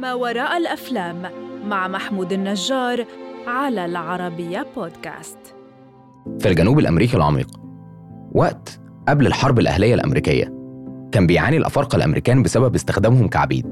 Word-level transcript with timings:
ما 0.00 0.14
وراء 0.14 0.56
الأفلام 0.56 1.22
مع 1.66 1.88
محمود 1.88 2.32
النجار 2.32 3.04
على 3.46 3.84
العربية 3.84 4.66
بودكاست. 4.76 5.38
في 6.38 6.48
الجنوب 6.48 6.78
الأمريكي 6.78 7.16
العميق 7.16 7.60
وقت 8.32 8.80
قبل 9.08 9.26
الحرب 9.26 9.58
الأهلية 9.58 9.94
الأمريكية 9.94 10.52
كان 11.12 11.26
بيعاني 11.26 11.56
الأفارقة 11.56 11.96
الأمريكان 11.96 12.42
بسبب 12.42 12.74
استخدامهم 12.74 13.28
كعبيد 13.28 13.66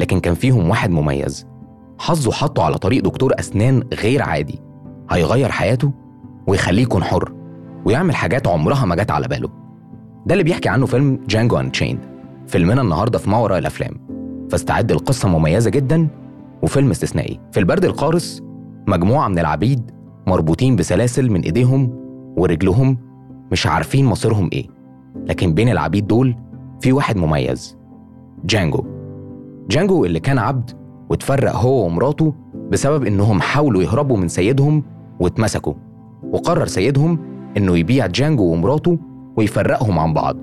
لكن 0.00 0.20
كان 0.20 0.34
فيهم 0.34 0.68
واحد 0.70 0.90
مميز 0.90 1.46
حظه 1.98 2.32
حطه 2.32 2.62
على 2.62 2.78
طريق 2.78 3.02
دكتور 3.04 3.32
أسنان 3.38 3.82
غير 4.02 4.22
عادي 4.22 4.60
هيغير 5.10 5.48
حياته 5.48 5.92
ويخليه 6.46 6.82
يكون 6.82 7.04
حر. 7.04 7.43
ويعمل 7.84 8.14
حاجات 8.14 8.46
عمرها 8.46 8.86
ما 8.86 8.94
جت 8.94 9.10
على 9.10 9.28
باله. 9.28 9.48
ده 10.26 10.32
اللي 10.34 10.44
بيحكي 10.44 10.68
عنه 10.68 10.86
فيلم 10.86 11.20
جانجو 11.28 11.56
أنشيند 11.56 11.98
فيلمنا 12.46 12.82
النهارده 12.82 13.18
في 13.18 13.30
ما 13.30 13.38
وراء 13.38 13.58
الأفلام. 13.58 13.94
فاستعد 14.50 14.92
القصة 14.92 15.28
مميزة 15.28 15.70
جدا 15.70 16.08
وفيلم 16.62 16.90
استثنائي. 16.90 17.40
في 17.52 17.60
البرد 17.60 17.84
القارس 17.84 18.42
مجموعة 18.86 19.28
من 19.28 19.38
العبيد 19.38 19.90
مربوطين 20.26 20.76
بسلاسل 20.76 21.30
من 21.30 21.40
إيديهم 21.40 21.90
ورجلهم 22.36 22.98
مش 23.52 23.66
عارفين 23.66 24.04
مصيرهم 24.04 24.50
إيه. 24.52 24.66
لكن 25.26 25.54
بين 25.54 25.68
العبيد 25.68 26.06
دول 26.06 26.36
في 26.80 26.92
واحد 26.92 27.16
مميز 27.16 27.76
جانجو 28.44 28.84
جانجو 29.70 30.04
اللي 30.04 30.20
كان 30.20 30.38
عبد 30.38 30.70
واتفرق 31.10 31.56
هو 31.56 31.86
ومراته 31.86 32.34
بسبب 32.70 33.04
إنهم 33.06 33.40
حاولوا 33.40 33.82
يهربوا 33.82 34.16
من 34.16 34.28
سيدهم 34.28 34.82
واتمسكوا 35.20 35.74
وقرر 36.32 36.66
سيدهم 36.66 37.18
إنه 37.56 37.78
يبيع 37.78 38.06
جانجو 38.06 38.44
ومراته 38.44 38.98
ويفرقهم 39.36 39.98
عن 39.98 40.14
بعض. 40.14 40.36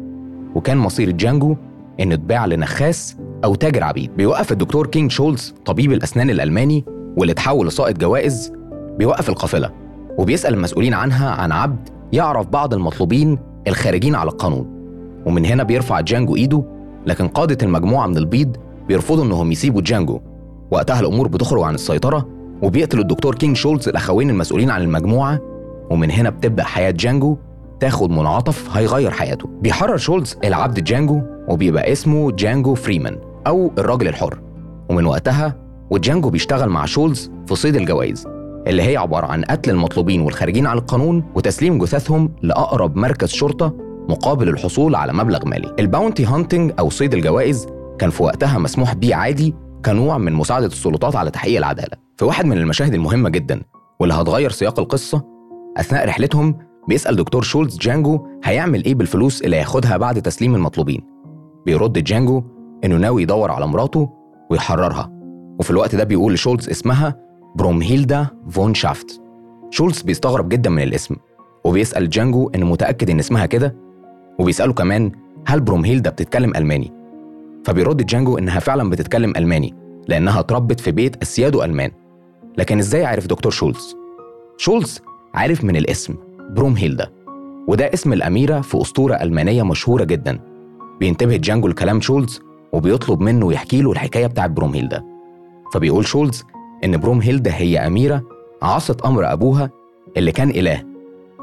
وكان 0.55 0.77
مصير 0.77 1.11
جانجو 1.11 1.55
إنه 1.99 2.15
اتباع 2.15 2.45
لنخاس 2.45 3.17
أو 3.43 3.55
تاجر 3.55 3.83
عبيد. 3.83 4.11
بيوقف 4.17 4.51
الدكتور 4.51 4.87
كينج 4.87 5.11
شولز 5.11 5.55
طبيب 5.65 5.91
الأسنان 5.91 6.29
الألماني 6.29 6.85
واللي 7.17 7.31
اتحول 7.31 7.67
لصائد 7.67 7.97
جوائز 7.97 8.53
بيوقف 8.97 9.29
القافلة. 9.29 9.69
وبيسأل 10.17 10.53
المسؤولين 10.53 10.93
عنها 10.93 11.29
عن 11.29 11.51
عبد 11.51 11.89
يعرف 12.13 12.47
بعض 12.47 12.73
المطلوبين 12.73 13.39
الخارجين 13.67 14.15
على 14.15 14.29
القانون. 14.29 14.65
ومن 15.25 15.45
هنا 15.45 15.63
بيرفع 15.63 16.01
جانجو 16.01 16.35
إيده 16.35 16.63
لكن 17.07 17.27
قادة 17.27 17.57
المجموعة 17.63 18.07
من 18.07 18.17
البيض 18.17 18.57
بيرفضوا 18.87 19.23
إنهم 19.23 19.51
يسيبوا 19.51 19.81
جانجو. 19.81 20.19
وقتها 20.71 20.99
الأمور 20.99 21.27
بتخرج 21.27 21.63
عن 21.63 21.75
السيطرة 21.75 22.27
وبيقتل 22.61 22.99
الدكتور 22.99 23.35
كينج 23.35 23.55
شولز 23.55 23.89
الأخوين 23.89 24.29
المسؤولين 24.29 24.69
عن 24.69 24.81
المجموعة 24.81 25.39
ومن 25.91 26.11
هنا 26.11 26.29
بتبدأ 26.29 26.63
حياة 26.63 26.91
جانجو 26.91 27.37
تاخد 27.79 28.09
منعطف 28.09 28.77
هيغير 28.77 29.11
حياته. 29.11 29.49
بيحرر 29.61 29.97
شولز 29.97 30.37
العبد 30.43 30.83
جانجو 30.83 31.21
وبيبقى 31.47 31.91
اسمه 31.91 32.31
جانجو 32.31 32.75
فريمان 32.75 33.17
أو 33.47 33.71
الراجل 33.77 34.07
الحر. 34.07 34.39
ومن 34.89 35.05
وقتها 35.05 35.55
وجانجو 35.89 36.29
بيشتغل 36.29 36.69
مع 36.69 36.85
شولز 36.85 37.31
في 37.47 37.55
صيد 37.55 37.75
الجوائز 37.75 38.27
اللي 38.67 38.83
هي 38.83 38.97
عبارة 38.97 39.25
عن 39.25 39.43
قتل 39.43 39.71
المطلوبين 39.71 40.21
والخارجين 40.21 40.67
على 40.67 40.79
القانون 40.79 41.23
وتسليم 41.35 41.77
جثثهم 41.77 42.31
لأقرب 42.41 42.95
مركز 42.95 43.29
شرطة 43.29 43.73
مقابل 44.09 44.49
الحصول 44.49 44.95
على 44.95 45.13
مبلغ 45.13 45.45
مالي. 45.45 45.75
ال 45.79 45.86
bounty 45.86 46.25
hunting 46.25 46.71
أو 46.79 46.89
صيد 46.89 47.13
الجوائز 47.13 47.67
كان 47.99 48.09
في 48.09 48.23
وقتها 48.23 48.57
مسموح 48.57 48.93
بيه 48.93 49.15
عادي 49.15 49.55
كنوع 49.85 50.17
من 50.17 50.33
مساعدة 50.33 50.65
السلطات 50.65 51.15
على 51.15 51.31
تحقيق 51.31 51.57
العدالة. 51.57 51.97
في 52.17 52.25
واحد 52.25 52.45
من 52.45 52.57
المشاهد 52.57 52.93
المهمة 52.93 53.29
جدا 53.29 53.61
واللي 53.99 54.13
هتغير 54.13 54.51
سياق 54.51 54.79
القصة 54.79 55.30
أثناء 55.77 56.07
رحلتهم 56.07 56.55
بيسأل 56.87 57.15
دكتور 57.15 57.41
شولز 57.41 57.77
جانجو 57.77 58.27
هيعمل 58.43 58.85
إيه 58.85 58.95
بالفلوس 58.95 59.41
اللي 59.41 59.55
هياخدها 59.55 59.97
بعد 59.97 60.21
تسليم 60.21 60.55
المطلوبين. 60.55 61.01
بيرد 61.65 62.03
جانجو 62.03 62.43
إنه 62.83 62.97
ناوي 62.97 63.23
يدور 63.23 63.51
على 63.51 63.67
مراته 63.67 64.09
ويحررها. 64.49 65.11
وفي 65.59 65.71
الوقت 65.71 65.95
ده 65.95 66.03
بيقول 66.03 66.33
لشولز 66.33 66.69
اسمها 66.69 67.15
برومهيلدا 67.55 68.27
فون 68.49 68.73
شافت. 68.73 69.21
شولز 69.69 70.01
بيستغرب 70.01 70.49
جدا 70.49 70.69
من 70.69 70.83
الاسم 70.83 71.15
وبيسأل 71.65 72.09
جانجو 72.09 72.51
إنه 72.55 72.65
متأكد 72.65 73.09
إن 73.09 73.19
اسمها 73.19 73.45
كده 73.45 73.75
وبيسأله 74.39 74.73
كمان 74.73 75.11
هل 75.45 75.59
برومهيلدا 75.59 76.09
بتتكلم 76.09 76.55
ألماني. 76.55 76.91
فبيرد 77.65 78.05
جانجو 78.05 78.37
إنها 78.37 78.59
فعلا 78.59 78.89
بتتكلم 78.89 79.33
ألماني 79.37 79.73
لأنها 80.07 80.39
اتربت 80.39 80.79
في 80.79 80.91
بيت 80.91 81.21
أسياده 81.21 81.65
ألمان. 81.65 81.91
لكن 82.57 82.79
إزاي 82.79 83.05
عرف 83.05 83.27
دكتور 83.27 83.51
شولز؟ 83.51 83.95
شولز 84.57 85.01
عارف 85.33 85.63
من 85.63 85.75
الاسم 85.75 86.15
برومهيلدا. 86.49 87.09
وده 87.67 87.93
اسم 87.93 88.13
الأميرة 88.13 88.61
في 88.61 88.81
أسطورة 88.81 89.13
ألمانية 89.13 89.63
مشهورة 89.63 90.03
جدا. 90.03 90.39
بينتبه 90.99 91.37
جانجو 91.37 91.67
لكلام 91.67 92.01
شولز 92.01 92.41
وبيطلب 92.73 93.21
منه 93.21 93.53
يحكي 93.53 93.81
له 93.81 93.91
الحكاية 93.91 94.27
بتاعت 94.27 94.49
برومهيلدا. 94.49 95.03
فبيقول 95.73 96.05
شولز 96.05 96.43
إن 96.83 96.97
برومهيلدا 96.97 97.55
هي 97.55 97.87
أميرة 97.87 98.23
عصت 98.61 99.01
أمر 99.01 99.33
أبوها 99.33 99.69
اللي 100.17 100.31
كان 100.31 100.49
إله 100.49 100.83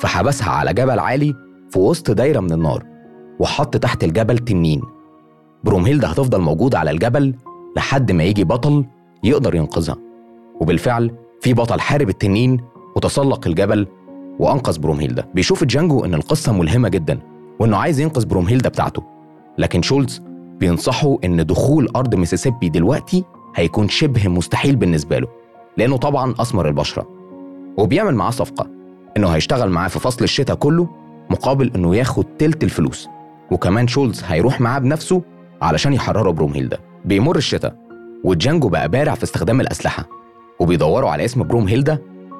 فحبسها 0.00 0.50
على 0.50 0.74
جبل 0.74 0.98
عالي 0.98 1.34
في 1.70 1.78
وسط 1.78 2.10
دايرة 2.10 2.40
من 2.40 2.52
النار 2.52 2.84
وحط 3.38 3.76
تحت 3.76 4.04
الجبل 4.04 4.38
تنين. 4.38 4.82
برومهيلدا 5.64 6.12
هتفضل 6.12 6.40
موجودة 6.40 6.78
على 6.78 6.90
الجبل 6.90 7.34
لحد 7.76 8.12
ما 8.12 8.24
يجي 8.24 8.44
بطل 8.44 8.84
يقدر 9.24 9.54
ينقذها. 9.54 9.96
وبالفعل 10.60 11.14
في 11.40 11.54
بطل 11.54 11.80
حارب 11.80 12.08
التنين 12.08 12.60
وتسلق 12.98 13.46
الجبل 13.46 13.86
وأنقذ 14.38 14.78
برومهيلدا. 14.78 15.24
بيشوف 15.34 15.64
جانجو 15.64 16.04
إن 16.04 16.14
القصة 16.14 16.52
ملهمة 16.52 16.88
جدا 16.88 17.18
وإنه 17.58 17.76
عايز 17.76 18.00
ينقذ 18.00 18.26
برومهيلدا 18.26 18.68
بتاعته. 18.68 19.02
لكن 19.58 19.82
شولز 19.82 20.22
بينصحه 20.60 21.16
إن 21.24 21.46
دخول 21.46 21.88
أرض 21.96 22.14
ميسيسيبي 22.14 22.68
دلوقتي 22.68 23.24
هيكون 23.56 23.88
شبه 23.88 24.28
مستحيل 24.28 24.76
بالنسبة 24.76 25.18
له 25.18 25.28
لأنه 25.76 25.96
طبعا 25.96 26.34
أسمر 26.40 26.68
البشرة 26.68 27.06
وبيعمل 27.76 28.14
معاه 28.14 28.30
صفقة 28.30 28.66
إنه 29.16 29.28
هيشتغل 29.28 29.70
معاه 29.70 29.88
في 29.88 29.98
فصل 29.98 30.24
الشتاء 30.24 30.56
كله 30.56 30.88
مقابل 31.30 31.70
إنه 31.74 31.96
ياخد 31.96 32.24
تلت 32.38 32.64
الفلوس. 32.64 33.08
وكمان 33.50 33.88
شولز 33.88 34.22
هيروح 34.26 34.60
معاه 34.60 34.78
بنفسه 34.78 35.22
علشان 35.62 35.92
يحرروا 35.92 36.32
برومهيلدا. 36.32 36.78
بيمر 37.04 37.36
الشتاء 37.36 37.76
وجانجو 38.24 38.68
بقى 38.68 38.88
بارع 38.88 39.14
في 39.14 39.24
استخدام 39.24 39.60
الأسلحة 39.60 40.08
وبيدوروا 40.60 41.10
على 41.10 41.24
اسم 41.24 41.42
برومهيلدا 41.42 41.98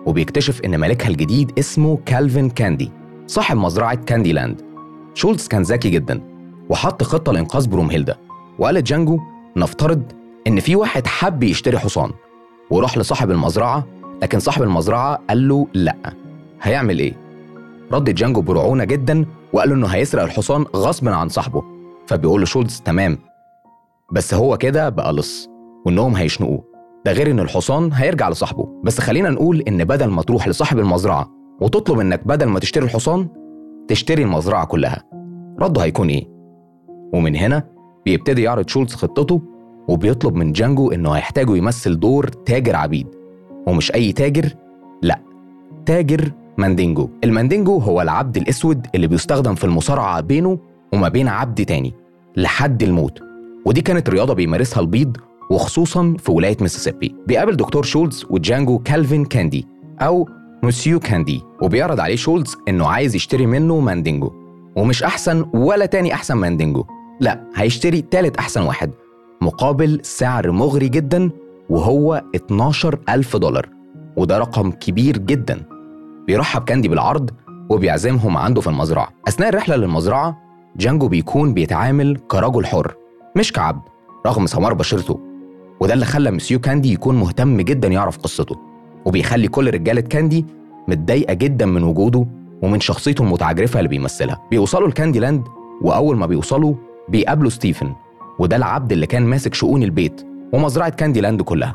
وبيكتشف 0.09 0.61
إن 0.61 0.77
مالكها 0.77 1.09
الجديد 1.09 1.59
اسمه 1.59 1.99
كالفين 2.07 2.51
كاندي 2.51 2.91
صاحب 3.27 3.57
مزرعة 3.57 3.95
كاندي 3.95 4.33
لاند 4.33 4.63
شولز 5.15 5.49
كان 5.49 5.63
ذكي 5.63 5.91
جدا 5.91 6.21
وحط 6.69 7.03
خطة 7.03 7.33
لإنقاذ 7.33 7.69
برومهيلدا. 7.69 8.17
وقال 8.59 8.75
لجانجو 8.75 9.21
نفترض 9.57 10.03
إن 10.47 10.61
في 10.61 10.77
واحد 10.77 11.07
حب 11.07 11.43
يشتري 11.43 11.79
حصان. 11.79 12.11
وراح 12.71 12.99
لصاحب 12.99 13.31
المزرعة 13.31 13.87
لكن 14.23 14.41
صاحب 14.41 14.63
المزرعة 14.63 15.21
قال 15.29 15.49
له 15.49 15.67
لأ. 15.75 15.97
هيعمل 16.63 16.99
إيه؟ 16.99 17.13
رد 17.93 18.15
جانجو 18.15 18.41
برعونة 18.41 18.85
جدا 18.85 19.27
وقال 19.53 19.69
له 19.69 19.75
إنه 19.75 19.87
هيسرق 19.87 20.23
الحصان 20.23 20.63
غصب 20.77 21.09
عن 21.09 21.29
صاحبه. 21.29 21.63
فبيقول 22.07 22.41
له 22.41 22.47
شولز 22.47 22.81
تمام. 22.85 23.19
بس 24.13 24.35
هو 24.35 24.57
كده 24.57 24.89
بقى 24.89 25.13
لص 25.13 25.49
وإنهم 25.87 26.17
هيشنقوه. 26.17 26.68
ده 27.09 27.15
غير 27.15 27.31
إن 27.31 27.41
الحصان 27.41 27.93
هيرجع 27.93 28.29
لصاحبه. 28.29 28.69
بس 28.85 29.01
خلينا 29.01 29.31
نقول 29.31 29.61
إن 29.61 29.85
بدل 29.85 30.07
ما 30.07 30.23
تروح 30.23 30.49
لصاحب 30.49 30.79
المزرعة 30.79 31.31
وتطلب 31.61 32.01
إنك 32.01 32.27
بدل 32.27 32.47
ما 32.47 32.59
تشتري 32.59 32.85
الحصان 32.85 33.29
تشتري 33.89 34.23
المزرعة 34.23 34.67
كلها. 34.67 35.05
رده 35.61 35.83
هيكون 35.83 36.09
إيه؟ 36.09 36.29
ومن 37.15 37.37
هنا 37.37 37.65
بيبتدي 38.05 38.43
يعرض 38.43 38.69
شولز 38.69 38.95
خطته 38.95 39.43
وبيطلب 39.89 40.35
من 40.35 40.53
جانجو 40.53 40.91
إنه 40.91 41.11
هيحتاجه 41.11 41.57
يمثل 41.57 42.01
دور 42.01 42.29
تاجر 42.29 42.77
عبيد. 42.77 43.07
ومش 43.67 43.95
أي 43.95 44.13
تاجر 44.13 44.55
لأ 45.03 45.19
تاجر 45.87 46.33
ماندينجو. 46.59 47.09
الماندينجو 47.25 47.79
هو 47.79 48.03
العبد 48.03 48.37
الأسود 48.37 48.87
اللي 48.95 49.07
بيستخدم 49.07 49.55
في 49.55 49.65
المصارعة 49.65 50.21
بينه 50.21 50.59
وما 50.93 51.09
بين 51.09 51.29
عبد 51.29 51.65
تاني 51.65 51.93
لحد 52.37 52.83
الموت. 52.83 53.21
ودي 53.67 53.81
كانت 53.81 54.11
رياضة 54.11 54.35
بيمارسها 54.35 54.81
البيض 54.81 55.17
وخصوصا 55.51 56.17
في 56.19 56.33
ولاية 56.33 56.57
ميسيسيبي. 56.61 57.15
بيقابل 57.27 57.57
دكتور 57.57 57.83
شولز 57.83 58.27
وجانجو 58.31 58.79
كالفين 58.79 59.25
كاندي 59.25 59.67
أو 60.01 60.29
موسيو 60.63 61.01
كاندي 61.01 61.43
وبيعرض 61.63 62.01
عليه 62.01 62.17
شولز 62.17 62.57
إنه 62.69 62.87
عايز 62.87 63.15
يشتري 63.15 63.47
منه 63.47 63.81
ماندينجو. 63.81 64.33
ومش 64.77 65.03
أحسن 65.03 65.45
ولا 65.55 65.87
تاني 65.87 66.15
أحسن 66.15 66.35
ماندينجو. 66.35 66.85
لا 67.21 67.45
هيشتري 67.55 68.03
تالت 68.03 68.37
أحسن 68.37 68.63
واحد 68.63 68.91
مقابل 69.41 70.01
سعر 70.03 70.51
مغري 70.51 70.89
جدا 70.89 71.31
وهو 71.71 72.23
12 72.35 72.99
ألف 73.09 73.37
دولار. 73.37 73.69
وده 74.17 74.39
رقم 74.39 74.71
كبير 74.71 75.19
جدا. 75.19 75.63
بيرحب 76.27 76.65
كاندي 76.65 76.89
بالعرض 76.89 77.31
وبيعزمهم 77.71 78.37
عنده 78.37 78.61
في 78.61 78.67
المزرعة. 78.67 79.09
أثناء 79.29 79.49
الرحلة 79.49 79.77
للمزرعة 79.77 80.39
جانجو 80.77 81.09
بيكون 81.09 81.55
بيتعامل 81.55 82.17
كرجل 82.29 82.67
حر 82.67 82.95
مش 83.37 83.53
كعبد 83.53 83.83
رغم 84.27 84.47
سمار 84.47 84.75
بشرته. 84.75 85.28
وده 85.81 85.95
اللي 85.95 86.05
خلى 86.05 86.31
مسيو 86.31 86.59
كاندي 86.59 86.93
يكون 86.93 87.17
مهتم 87.17 87.61
جدا 87.61 87.89
يعرف 87.89 88.19
قصته 88.19 88.57
وبيخلي 89.05 89.49
كل 89.49 89.71
رجالة 89.75 90.01
كاندي 90.01 90.45
متضايقة 90.89 91.35
جدا 91.35 91.67
من 91.67 91.83
وجوده 91.83 92.27
ومن 92.63 92.81
شخصيته 92.81 93.23
المتعجرفة 93.23 93.79
اللي 93.81 93.89
بيمثلها. 93.89 94.41
بيوصلوا 94.51 94.89
لكاندي 94.89 95.19
لاند 95.19 95.43
وأول 95.83 96.17
ما 96.17 96.27
بيوصلوا 96.27 96.75
بيقابلوا 97.09 97.51
ستيفن 97.51 97.93
وده 98.39 98.57
العبد 98.57 98.93
اللي 98.93 99.07
كان 99.07 99.23
ماسك 99.23 99.55
شؤون 99.55 99.83
البيت 99.83 100.27
ومزرعة 100.53 100.89
كاندي 100.89 101.21
لاند 101.21 101.43
كلها. 101.43 101.75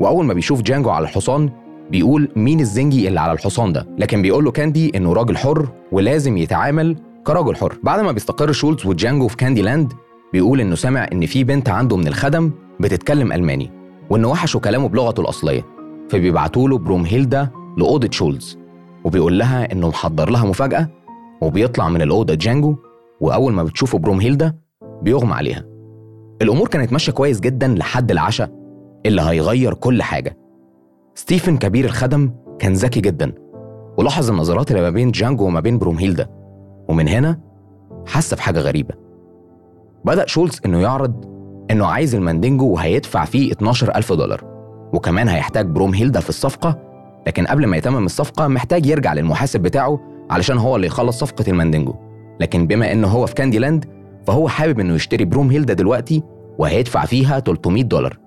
وأول 0.00 0.24
ما 0.24 0.34
بيشوف 0.34 0.62
جانجو 0.62 0.90
على 0.90 1.02
الحصان 1.04 1.50
بيقول 1.90 2.28
مين 2.36 2.60
الزنجي 2.60 3.08
اللي 3.08 3.20
على 3.20 3.32
الحصان 3.32 3.72
ده؟ 3.72 3.86
لكن 3.98 4.22
بيقول 4.22 4.44
له 4.44 4.50
كاندي 4.50 4.96
إنه 4.96 5.12
راجل 5.12 5.36
حر 5.36 5.68
ولازم 5.92 6.36
يتعامل 6.36 6.96
كراجل 7.26 7.56
حر. 7.56 7.74
بعد 7.82 8.00
ما 8.00 8.12
بيستقر 8.12 8.52
شولتز 8.52 8.86
وجانجو 8.86 9.28
في 9.28 9.36
كاندي 9.36 9.62
لاند 9.62 9.92
بيقول 10.32 10.60
إنه 10.60 10.74
سمع 10.74 11.08
إن 11.12 11.26
في 11.26 11.44
بنت 11.44 11.68
عنده 11.68 11.96
من 11.96 12.06
الخدم 12.06 12.50
بتتكلم 12.80 13.32
ألماني 13.32 13.70
وإنه 14.10 14.28
وحشه 14.28 14.60
كلامه 14.60 14.88
بلغته 14.88 15.20
الأصلية 15.20 15.66
فبيبعتوا 16.10 16.68
له 16.68 16.78
برومهيلدا 16.78 17.48
لأوضة 17.76 18.08
شولتز 18.10 18.58
وبيقول 19.04 19.38
لها 19.38 19.72
إنه 19.72 19.88
محضر 19.88 20.30
لها 20.30 20.44
مفاجأة 20.44 20.88
وبيطلع 21.40 21.88
من 21.88 22.02
الأوضة 22.02 22.34
جانجو 22.34 22.76
وأول 23.20 23.52
ما 23.52 23.62
بتشوفه 23.62 23.98
برومهيلدا 23.98 24.54
بيغمى 25.02 25.32
عليها. 25.34 25.64
الأمور 26.42 26.68
كانت 26.68 26.92
ماشية 26.92 27.12
كويس 27.12 27.40
جدا 27.40 27.68
لحد 27.68 28.10
العشاء 28.10 28.50
اللي 29.06 29.22
هيغير 29.22 29.74
كل 29.74 30.02
حاجة. 30.02 30.36
ستيفن 31.14 31.56
كبير 31.56 31.84
الخدم 31.84 32.30
كان 32.58 32.72
ذكي 32.72 33.00
جدا 33.00 33.32
ولاحظ 33.98 34.30
النظرات 34.30 34.70
اللي 34.70 34.82
ما 34.82 34.90
بين 34.90 35.10
جانجو 35.10 35.44
وما 35.44 35.60
بين 35.60 35.78
برومهيلدا 35.78 36.28
ومن 36.88 37.08
هنا 37.08 37.40
حس 38.06 38.34
بحاجة 38.34 38.60
غريبة. 38.60 38.94
بدأ 40.04 40.26
شولتز 40.26 40.60
إنه 40.66 40.78
يعرض 40.80 41.24
إنه 41.70 41.86
عايز 41.86 42.14
الماندينجو 42.14 42.66
وهيدفع 42.66 43.24
فيه 43.24 43.52
12 43.52 43.94
ألف 43.96 44.12
دولار. 44.12 44.40
وكمان 44.92 45.28
هيحتاج 45.28 45.66
برومهيلدا 45.66 46.20
في 46.20 46.28
الصفقة 46.28 46.78
لكن 47.26 47.46
قبل 47.46 47.66
ما 47.66 47.76
يتمم 47.76 48.06
الصفقة 48.06 48.48
محتاج 48.48 48.86
يرجع 48.86 49.12
للمحاسب 49.14 49.60
بتاعه 49.60 50.00
علشان 50.30 50.58
هو 50.58 50.76
اللي 50.76 50.86
يخلص 50.86 51.18
صفقة 51.18 51.44
الماندينجو. 51.48 51.94
لكن 52.40 52.66
بما 52.66 52.92
إنه 52.92 53.08
هو 53.08 53.26
في 53.26 53.34
كاندي 53.34 53.58
لاند 53.58 53.84
فهو 54.26 54.48
حابب 54.48 54.80
إنه 54.80 54.94
يشتري 54.94 55.24
برومهيلدا 55.24 55.74
دلوقتي 55.74 56.22
وهيدفع 56.58 57.04
فيها 57.04 57.40
300 57.40 57.82
دولار. 57.82 58.18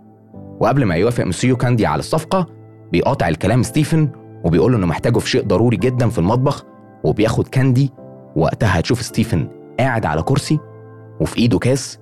وقبل 0.59 0.85
ما 0.85 0.95
يوافق 0.95 1.23
مسيو 1.23 1.57
كاندي 1.57 1.85
على 1.85 1.99
الصفقة 1.99 2.47
بيقاطع 2.91 3.27
الكلام 3.27 3.63
ستيفن 3.63 4.09
وبيقول 4.43 4.71
له 4.71 4.77
إنه 4.77 4.87
محتاجه 4.87 5.19
في 5.19 5.29
شيء 5.29 5.43
ضروري 5.43 5.77
جدا 5.77 6.09
في 6.09 6.17
المطبخ 6.19 6.63
وبياخد 7.03 7.47
كاندي. 7.47 7.91
وقتها 8.35 8.79
هتشوف 8.79 9.01
ستيفن 9.01 9.47
قاعد 9.79 10.05
على 10.05 10.21
كرسي 10.21 10.59
وفي 11.21 11.37
إيده 11.37 11.59
كاس 11.59 11.99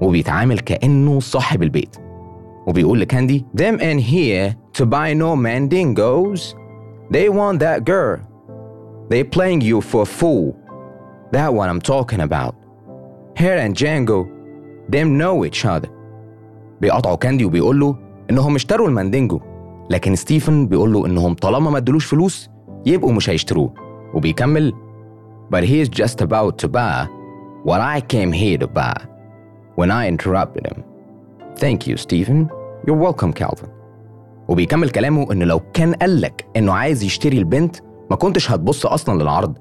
وبيتعامل 0.00 0.58
كأنه 0.58 1.20
صاحب 1.20 1.62
البيت 1.62 1.96
وبيقول 2.66 3.00
لكاندي 3.00 3.44
Them 3.56 3.78
in 3.80 3.98
here 3.98 4.54
to 4.80 4.86
buy 4.86 5.14
no 5.14 5.36
mandingos 5.36 6.54
They 7.14 7.28
want 7.28 7.58
that 7.60 7.84
girl 7.84 8.18
They 9.10 9.22
playing 9.24 9.60
you 9.60 9.80
for 9.80 10.02
a 10.02 10.10
fool 10.20 10.46
That 11.32 11.54
what 11.54 11.68
I'm 11.70 11.80
talking 11.80 12.20
about 12.28 12.54
Her 13.42 13.56
and 13.64 13.74
Django 13.80 14.18
Them 14.94 15.08
know 15.18 15.44
each 15.44 15.64
other 15.66 15.88
بيقطعوا 16.80 17.16
كاندي 17.16 17.44
وبيقول 17.44 17.80
له 17.80 17.96
انهم 18.30 18.54
اشتروا 18.54 18.88
الماندينجو 18.88 19.40
لكن 19.90 20.14
ستيفن 20.14 20.66
بيقول 20.66 20.92
له 20.92 21.06
انهم 21.06 21.34
طالما 21.34 21.70
ما 21.70 21.78
ادلوش 21.78 22.04
فلوس 22.06 22.50
يبقوا 22.86 23.12
مش 23.12 23.30
هيشتروه 23.30 23.74
وبيكمل 24.14 24.72
But 25.54 25.62
he's 25.64 25.88
just 25.88 26.20
about 26.20 26.58
to 26.62 26.68
buy 26.68 27.06
what 27.64 27.80
I 27.80 28.00
came 28.00 28.32
here 28.32 28.58
to 28.58 28.66
buy 28.66 29.15
when 29.76 29.90
I 29.90 30.08
interrupted 30.08 30.66
him. 30.66 30.84
Thank 31.62 31.86
you, 31.86 31.96
Stephen. 31.96 32.50
You're 32.86 33.00
welcome, 33.06 33.32
Calvin. 33.32 33.68
وبيكمل 34.48 34.90
كلامه 34.90 35.32
إن 35.32 35.42
لو 35.42 35.60
كان 35.60 35.94
قالك 35.94 36.46
إنه 36.56 36.72
عايز 36.72 37.02
يشتري 37.02 37.38
البنت 37.38 37.76
ما 38.10 38.16
كنتش 38.16 38.50
هتبص 38.50 38.86
أصلا 38.86 39.22
للعرض 39.22 39.58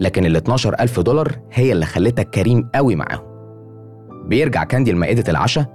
لكن 0.00 0.26
ال 0.26 0.36
12 0.36 0.74
ألف 0.80 1.00
دولار 1.00 1.38
هي 1.52 1.72
اللي 1.72 1.86
خلتك 1.86 2.30
كريم 2.30 2.68
قوي 2.74 2.96
معاهم 2.96 3.22
بيرجع 4.28 4.64
كاندي 4.64 4.92
لمائدة 4.92 5.24
العشاء 5.30 5.66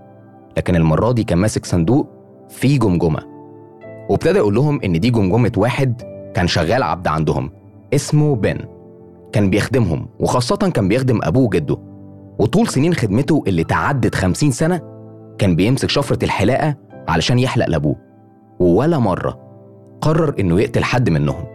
لكن 0.58 0.76
المرة 0.76 1.12
دي 1.12 1.24
كان 1.24 1.38
ماسك 1.38 1.66
صندوق 1.66 2.08
فيه 2.50 2.80
جمجمة 2.80 3.20
وابتدى 4.10 4.38
يقول 4.38 4.56
لهم 4.56 4.80
إن 4.86 5.00
دي 5.00 5.10
جمجمة 5.10 5.52
واحد 5.58 6.02
كان 6.34 6.48
شغال 6.48 6.84
عبد 6.84 7.08
عندهم 7.08 7.52
اسمه 7.94 8.36
بن 8.36 8.58
كان 9.32 9.50
بيخدمهم 9.50 10.08
وخاصة 10.20 10.56
كان 10.56 10.88
بيخدم 10.88 11.20
أبوه 11.24 11.44
وجده 11.44 11.78
وطول 12.40 12.68
سنين 12.68 12.94
خدمته 12.94 13.44
اللي 13.48 13.64
تعدت 13.64 14.16
50 14.16 14.52
سنة 14.52 14.82
كان 15.38 15.56
بيمسك 15.56 15.90
شفرة 15.90 16.24
الحلاقة 16.26 16.76
علشان 17.08 17.40
يحلق 17.40 17.70
لأبوه. 17.70 17.96
وولا 18.60 19.00
مرة 19.00 19.40
قرر 20.02 20.36
إنه 20.40 20.62
يقتل 20.62 20.84
حد 20.84 21.10
منهم. 21.10 21.46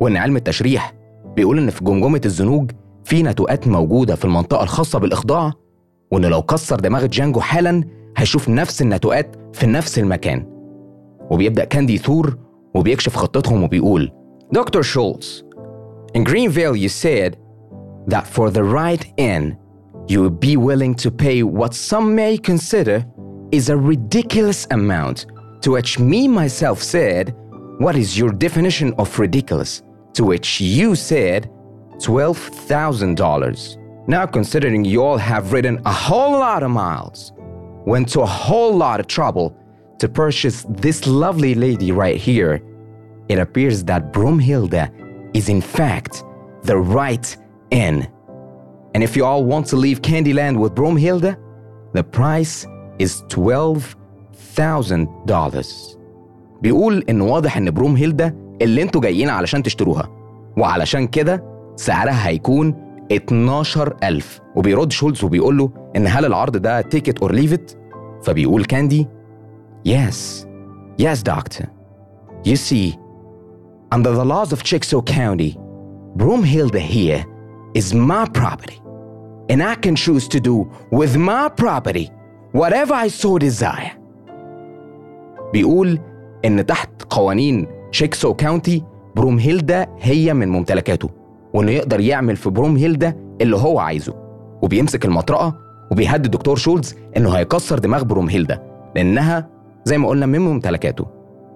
وإن 0.00 0.16
علم 0.16 0.36
التشريح 0.36 0.92
بيقول 1.36 1.58
إن 1.58 1.70
في 1.70 1.84
جمجمة 1.84 2.20
الزنوج 2.24 2.70
في 3.04 3.22
نتوءات 3.22 3.68
موجودة 3.68 4.14
في 4.14 4.24
المنطقة 4.24 4.62
الخاصة 4.62 4.98
بالإخضاع 4.98 5.52
وإن 6.12 6.24
لو 6.24 6.42
كسر 6.42 6.76
دماغ 6.80 7.06
جانجو 7.06 7.40
حالا 7.40 7.84
هيشوف 8.16 8.48
نفس 8.48 8.82
النتوءات 8.82 9.36
في 9.52 9.66
نفس 9.66 9.98
المكان. 9.98 10.46
وبيبدأ 11.30 11.64
كاندي 11.64 11.94
يثور 11.94 12.38
وبيكشف 12.74 13.16
خطتهم 13.16 13.62
وبيقول 13.62 14.12
دكتور 14.52 14.82
شولتز 14.82 15.44
In 16.18 16.20
Greenville 16.20 16.76
you 16.76 16.88
said 16.88 17.32
that 18.12 18.24
for 18.36 18.50
the 18.50 18.62
right 18.62 19.04
end 19.18 19.56
you 20.08 20.22
would 20.22 20.40
be 20.40 20.56
willing 20.56 20.94
to 20.94 21.10
pay 21.10 21.42
what 21.42 21.74
some 21.74 22.14
may 22.14 22.36
consider 22.36 23.04
is 23.52 23.68
a 23.68 23.76
ridiculous 23.76 24.66
amount 24.70 25.26
to 25.62 25.72
which 25.72 25.98
me 25.98 26.28
myself 26.28 26.82
said 26.82 27.34
what 27.78 27.96
is 27.96 28.18
your 28.18 28.30
definition 28.30 28.92
of 28.98 29.18
ridiculous 29.18 29.82
to 30.12 30.24
which 30.24 30.60
you 30.60 30.94
said 30.94 31.50
$12,000 31.98 34.08
now 34.08 34.26
considering 34.26 34.84
you 34.84 35.02
all 35.02 35.16
have 35.16 35.52
ridden 35.52 35.80
a 35.86 35.92
whole 35.92 36.32
lot 36.32 36.62
of 36.62 36.70
miles 36.70 37.32
went 37.86 38.08
to 38.08 38.20
a 38.20 38.26
whole 38.26 38.76
lot 38.76 39.00
of 39.00 39.06
trouble 39.06 39.56
to 39.98 40.08
purchase 40.08 40.66
this 40.68 41.06
lovely 41.06 41.54
lady 41.54 41.92
right 41.92 42.16
here 42.16 42.60
it 43.28 43.38
appears 43.38 43.84
that 43.84 44.12
Broomhilda 44.12 44.90
is 45.34 45.48
in 45.48 45.60
fact 45.60 46.24
the 46.62 46.76
right 46.76 47.36
inn. 47.70 48.08
And 48.95 49.03
if 49.03 49.15
you 49.17 49.23
all 49.25 49.43
want 49.45 49.65
to 49.71 49.75
leave 49.75 50.01
Candyland 50.01 50.57
with 50.57 50.73
Broomhilda, 50.75 51.35
the 51.93 52.03
price 52.03 52.65
is 52.99 53.23
$12,000. 53.29 55.97
بيقول 56.61 57.03
إن 57.09 57.21
واضح 57.21 57.57
إن 57.57 57.71
برومهيلدا 57.71 58.35
اللي 58.61 58.81
انتوا 58.81 59.01
جايين 59.01 59.29
علشان 59.29 59.63
تشتروها 59.63 60.09
وعلشان 60.57 61.07
كده 61.07 61.43
سعرها 61.75 62.27
هيكون 62.27 62.75
12000 63.11 64.41
وبيرد 64.55 64.91
شولز 64.91 65.23
وبيقول 65.23 65.57
له 65.57 65.69
إن 65.95 66.07
هل 66.07 66.25
العرض 66.25 66.57
ده 66.57 66.81
تيكت 66.81 67.19
اور 67.19 67.33
ليف 67.33 67.53
ات 67.53 67.71
فبيقول 68.23 68.65
كاندي 68.65 69.07
Yes, 69.87 70.45
yes 70.97 71.23
doctor. 71.23 71.65
You 72.43 72.57
see, 72.57 72.97
under 73.95 74.11
the 74.11 74.25
laws 74.33 74.51
of 74.55 74.59
Chickasaw 74.69 75.01
County, 75.19 75.51
Broomhilda 76.17 76.79
here 76.97 77.23
is 77.79 77.87
my 77.93 78.25
property, 78.39 78.77
And 79.52 79.62
I 79.62 79.74
can 79.74 79.94
choose 79.96 80.26
to 80.28 80.40
do 80.40 80.56
with 80.90 81.16
my 81.16 81.48
property 81.62 82.10
whatever 82.52 82.94
I 82.94 83.08
so 83.08 83.38
desire. 83.38 83.92
بيقول 85.52 85.98
إن 86.44 86.66
تحت 86.66 86.90
قوانين 87.10 87.66
Chickasaw 87.90 88.34
County 88.34 88.82
برومهيلدا 89.16 89.86
هي 90.00 90.34
من 90.34 90.48
ممتلكاته 90.48 91.08
وإنه 91.54 91.70
يقدر 91.70 92.00
يعمل 92.00 92.36
في 92.36 92.50
برومهيلدا 92.50 93.16
اللي 93.40 93.56
هو 93.56 93.78
عايزه. 93.78 94.14
وبيمسك 94.62 95.04
المطرقة 95.04 95.56
وبيهدد 95.90 96.30
دكتور 96.30 96.56
شولز 96.56 96.94
إنه 97.16 97.30
هيكسر 97.30 97.78
دماغ 97.78 98.02
برومهيلدا 98.04 98.62
لأنها 98.96 99.48
زي 99.84 99.98
ما 99.98 100.08
قلنا 100.08 100.26
من 100.26 100.40
ممتلكاته. 100.40 101.06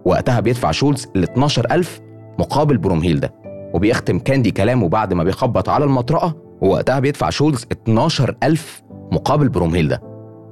وقتها 0.04 0.40
بيدفع 0.40 0.70
شولز 0.70 1.08
ال 1.16 1.22
12000 1.22 2.00
مقابل 2.38 2.76
برومهيلدا. 2.78 3.30
وبيختم 3.74 4.18
كاندي 4.18 4.50
كلامه 4.50 4.88
بعد 4.88 5.12
ما 5.14 5.24
بيخبط 5.24 5.68
على 5.68 5.84
المطرقة 5.84 6.47
ووقتها 6.60 6.98
بيدفع 6.98 7.30
شولز 7.30 7.66
12000 7.72 8.82
مقابل 9.12 9.48
برومهيلدا 9.48 9.98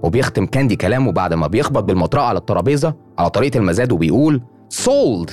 وبيختم 0.02 0.46
كاندي 0.46 0.76
كلامه 0.76 1.12
بعد 1.12 1.34
ما 1.34 1.46
بيخبط 1.46 1.84
بالمطرقة 1.84 2.24
على 2.26 2.38
الترابيزة 2.38 2.94
على 3.18 3.30
طريقة 3.30 3.58
المزاد 3.58 3.92
وبيقول 3.92 4.42
sold 4.74 5.30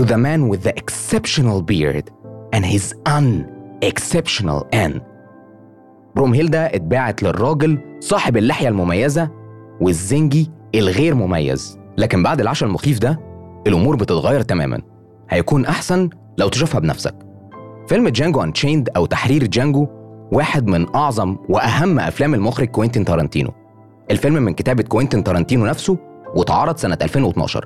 to 0.00 0.04
the 0.04 0.16
man 0.16 0.50
with 0.52 0.68
the 0.68 0.72
exceptional 0.72 1.62
beard 1.62 2.04
and 2.56 2.64
his 2.64 2.94
unexceptional 3.08 4.64
N 4.74 5.00
برومهيلدا 6.16 6.74
اتباعت 6.74 7.22
للراجل 7.22 7.78
صاحب 8.00 8.36
اللحية 8.36 8.68
المميزة 8.68 9.30
والزنجي 9.80 10.50
الغير 10.74 11.14
مميز. 11.14 11.78
لكن 11.98 12.22
بعد 12.22 12.40
العشاء 12.40 12.68
المخيف 12.68 12.98
ده 12.98 13.20
الأمور 13.66 13.96
بتتغير 13.96 14.42
تماما. 14.42 14.80
هيكون 15.30 15.66
أحسن 15.66 16.10
لو 16.38 16.48
تشوفها 16.48 16.80
بنفسك. 16.80 17.14
فيلم 17.88 18.08
Django 18.08 18.42
Unchained 18.42 18.88
أو 18.96 19.06
تحرير 19.06 19.46
جانجو 19.46 19.86
واحد 20.32 20.66
من 20.66 20.94
أعظم 20.94 21.36
وأهم 21.48 21.98
أفلام 21.98 22.34
المخرج 22.34 22.68
كوينتين 22.68 23.04
تارانتينو. 23.04 23.50
الفيلم 24.10 24.34
من 24.34 24.54
كتابة 24.54 24.82
كوينتين 24.82 25.24
تارانتينو 25.24 25.66
نفسه 25.66 25.98
واتعرض 26.36 26.76
سنة 26.76 26.98
2012 27.02 27.64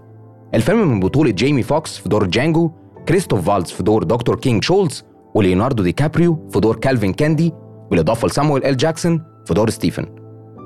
الفيلم 0.55 0.89
من 0.89 1.01
بطولة 1.01 1.31
جيمي 1.31 1.63
فوكس 1.63 1.99
في 1.99 2.09
دور 2.09 2.27
جانجو 2.27 2.71
كريستوف 3.09 3.51
فالتز 3.51 3.71
في 3.71 3.83
دور 3.83 4.03
دكتور 4.03 4.37
كينج 4.37 4.65
شولز 4.65 5.05
وليوناردو 5.35 5.83
دي 5.83 5.93
كابريو 5.93 6.49
في 6.53 6.61
دور 6.61 6.77
كالفين 6.77 7.13
كاندي 7.13 7.53
بالإضافة 7.91 8.29
لسامويل 8.29 8.65
إل 8.65 8.77
جاكسون 8.77 9.23
في 9.47 9.55
دور 9.55 9.71
ستيفن. 9.71 10.07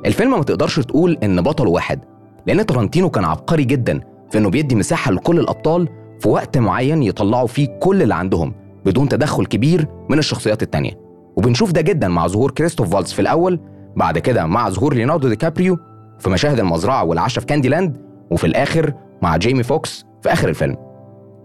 الفيلم 0.06 0.30
ما 0.30 0.42
تقدرش 0.42 0.80
تقول 0.80 1.18
إن 1.22 1.40
بطله 1.42 1.70
واحد 1.70 2.00
لأن 2.46 2.66
تارانتينو 2.66 3.11
كان 3.11 3.25
عبقري 3.25 3.64
جدا 3.64 4.00
في 4.30 4.38
إنه 4.38 4.50
بيدي 4.50 4.75
مساحة 4.75 5.12
لكل 5.12 5.38
الأبطال 5.40 5.88
في 6.20 6.28
وقت 6.28 6.58
معين 6.58 7.02
يطلعوا 7.02 7.46
فيه 7.46 7.66
كل 7.80 8.02
اللي 8.02 8.14
عندهم 8.14 8.54
بدون 8.84 9.08
تدخل 9.08 9.46
كبير 9.46 9.87
من 10.11 10.18
الشخصيات 10.18 10.62
التانية. 10.62 11.12
وبنشوف 11.37 11.73
ده 11.73 11.81
جدا 11.81 12.09
مع 12.09 12.27
ظهور 12.27 12.51
كريستوف 12.51 12.95
فالتز 12.95 13.12
في 13.12 13.23
الأول 13.23 13.61
بعد 13.97 14.19
كده 14.19 14.47
مع 14.47 14.71
ظهور 14.71 14.95
ليوناردو 14.95 15.29
دي 15.29 15.37
كابريو 15.37 15.79
في 16.19 16.31
مشاهد 16.31 16.59
المزرعة 16.59 17.05
والعشاء 17.05 17.41
في 17.41 17.47
كاندي 17.47 17.69
لاند 17.69 17.97
وفي 18.31 18.47
الآخر 18.47 18.93
مع 19.23 19.37
جيمي 19.37 19.62
فوكس 19.62 20.05
في 20.23 20.33
آخر 20.33 20.49
الفيلم. 20.49 20.77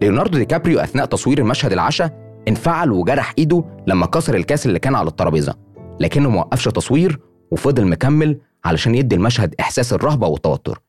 ليوناردو 0.01 0.38
دي 0.38 0.46
كابريو 0.46 0.79
أثناء 0.79 1.06
تصوير 1.06 1.39
المشهد 1.39 1.72
العشاء 1.74 2.12
انفعل 2.48 2.91
وجرح 2.91 3.34
إيده 3.38 3.63
لما 3.88 4.06
كسر 4.06 4.36
الكاس 4.36 4.65
اللي 4.65 4.79
كان 4.79 4.96
على 4.96 5.08
الترابيزة 5.08 5.56
لكنه 6.00 6.29
موقفش 6.29 6.65
تصوير 6.65 7.20
وفضل 7.51 7.88
مكمل 7.88 8.39
علشان 8.65 8.96
يدي 8.96 9.15
المشهد 9.15 9.56
إحساس 9.60 9.94
الرهبة 9.94 10.27
والتوتر. 10.27 10.82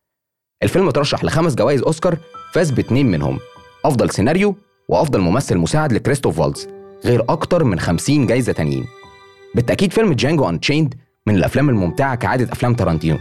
الفيلم 0.63 0.91
ترشح 0.91 1.25
لخمس 1.25 1.55
جوائز 1.55 1.83
أوسكار 1.83 2.17
فاز 2.53 2.71
باتنين 2.71 3.11
منهم 3.11 3.39
أفضل 3.85 4.11
سيناريو 4.11 4.55
وأفضل 4.89 5.21
ممثل 5.21 5.59
مساعد 5.59 5.93
لكريستوف 5.93 6.41
فالتز 6.41 6.69
غير 7.05 7.25
أكتر 7.29 7.65
من 7.65 7.81
50 7.81 8.27
جايزة 8.27 8.53
تانيين. 8.53 8.87
بالتأكيد 9.55 9.93
فيلم 9.93 10.13
Django 10.13 10.49
Unchained 10.49 10.95
من 11.27 11.35
الأفلام 11.35 11.69
الممتعة 11.69 12.15
كعادة 12.15 12.53
أفلام 12.53 12.75
تارانتينو 12.75 13.19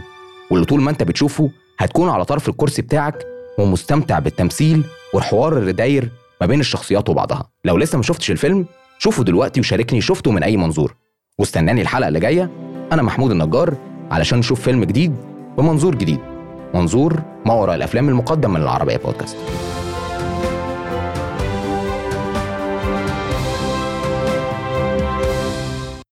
واللي 0.50 0.66
طول 0.66 0.80
ما 0.80 0.90
أنت 0.90 1.02
بتشوفه 1.02 1.50
هتكون 1.78 2.08
على 2.08 2.24
طرف 2.24 2.48
الكرسي 2.48 2.82
بتاعك 2.82 3.26
ومستمتع 3.58 4.18
بالتمثيل 4.18 4.84
والحوار 5.14 5.58
اللي 5.58 5.72
داير 5.72 6.08
ما 6.40 6.46
بين 6.46 6.60
الشخصيات 6.60 7.08
وبعضها. 7.08 7.50
لو 7.64 7.76
لسه 7.76 7.96
ما 7.96 8.02
شفتش 8.02 8.30
الفيلم 8.30 8.66
شوفه 8.98 9.24
دلوقتي 9.24 9.60
وشاركني 9.60 10.00
شفته 10.00 10.30
من 10.30 10.42
أي 10.42 10.56
منظور. 10.56 10.94
واستناني 11.38 11.82
الحلقة 11.82 12.08
اللي 12.08 12.20
جاية. 12.20 12.50
أنا 12.92 13.02
محمود 13.02 13.30
النجار 13.30 13.74
علشان 14.10 14.38
نشوف 14.38 14.60
فيلم 14.60 14.84
جديد 14.84 15.16
بمنظور 15.58 15.94
جديد. 15.94 16.20
منظور 16.74 17.22
ما 17.46 17.54
وراء 17.54 17.74
الأفلام 17.76 18.08
المقدم 18.08 18.50
من 18.50 18.62
العربية 18.62 18.96
بودكاست. 18.96 19.36